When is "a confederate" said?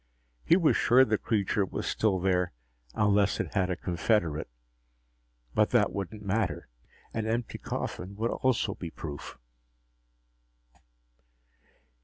3.69-4.49